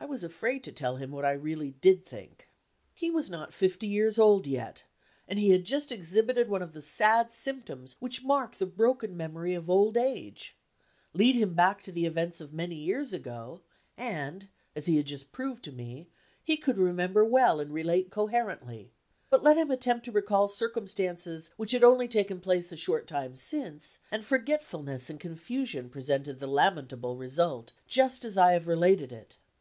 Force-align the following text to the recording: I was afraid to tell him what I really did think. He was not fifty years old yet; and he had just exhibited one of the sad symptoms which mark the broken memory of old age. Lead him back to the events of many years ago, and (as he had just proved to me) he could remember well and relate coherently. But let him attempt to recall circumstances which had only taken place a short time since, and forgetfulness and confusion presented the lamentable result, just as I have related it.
I 0.00 0.04
was 0.06 0.22
afraid 0.22 0.62
to 0.62 0.70
tell 0.70 0.94
him 0.96 1.10
what 1.10 1.24
I 1.24 1.32
really 1.32 1.72
did 1.72 2.06
think. 2.06 2.48
He 2.94 3.10
was 3.10 3.28
not 3.28 3.52
fifty 3.52 3.88
years 3.88 4.16
old 4.16 4.46
yet; 4.46 4.84
and 5.26 5.40
he 5.40 5.50
had 5.50 5.64
just 5.64 5.90
exhibited 5.90 6.48
one 6.48 6.62
of 6.62 6.72
the 6.72 6.80
sad 6.80 7.32
symptoms 7.32 7.96
which 7.98 8.22
mark 8.22 8.54
the 8.54 8.64
broken 8.64 9.16
memory 9.16 9.54
of 9.54 9.68
old 9.68 9.96
age. 9.96 10.56
Lead 11.14 11.34
him 11.34 11.52
back 11.54 11.82
to 11.82 11.90
the 11.90 12.06
events 12.06 12.40
of 12.40 12.52
many 12.52 12.76
years 12.76 13.12
ago, 13.12 13.62
and 13.96 14.46
(as 14.76 14.86
he 14.86 14.96
had 14.98 15.04
just 15.06 15.32
proved 15.32 15.64
to 15.64 15.72
me) 15.72 16.06
he 16.44 16.56
could 16.56 16.78
remember 16.78 17.24
well 17.24 17.58
and 17.58 17.72
relate 17.72 18.08
coherently. 18.12 18.92
But 19.30 19.42
let 19.42 19.58
him 19.58 19.70
attempt 19.72 20.04
to 20.04 20.12
recall 20.12 20.46
circumstances 20.46 21.50
which 21.56 21.72
had 21.72 21.82
only 21.82 22.06
taken 22.06 22.38
place 22.38 22.70
a 22.70 22.76
short 22.76 23.08
time 23.08 23.34
since, 23.34 23.98
and 24.12 24.24
forgetfulness 24.24 25.10
and 25.10 25.18
confusion 25.18 25.90
presented 25.90 26.38
the 26.38 26.46
lamentable 26.46 27.16
result, 27.16 27.72
just 27.88 28.24
as 28.24 28.38
I 28.38 28.52
have 28.52 28.68
related 28.68 29.10
it. 29.10 29.38